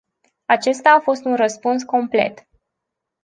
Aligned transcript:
Acesta 0.45 0.89
a 0.93 0.99
fost 0.99 1.25
un 1.25 1.35
răspuns 1.35 1.83
complet. 1.83 2.47